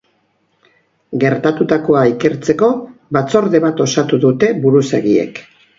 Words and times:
Gertatutako 1.23 1.99
ikertzeko 2.13 2.73
batzorde 3.19 3.65
bat 3.69 3.87
osatu 3.89 4.25
dute 4.27 4.55
buruzagiek. 4.67 5.47